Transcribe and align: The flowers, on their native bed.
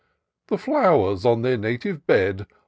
The 0.47 0.57
flowers, 0.57 1.25
on 1.25 1.43
their 1.43 1.57
native 1.57 2.07
bed. 2.07 2.47